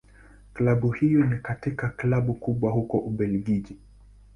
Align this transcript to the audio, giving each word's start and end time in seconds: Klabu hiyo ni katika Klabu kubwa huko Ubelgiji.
Klabu 0.53 0.91
hiyo 0.91 1.25
ni 1.25 1.39
katika 1.39 1.89
Klabu 1.89 2.33
kubwa 2.33 2.71
huko 2.71 2.97
Ubelgiji. 2.97 3.77